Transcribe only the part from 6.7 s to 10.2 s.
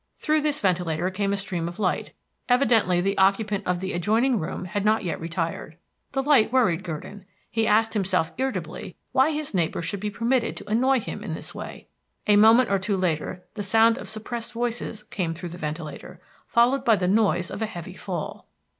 Gurdon; he asked himself irritably why his neighbor should be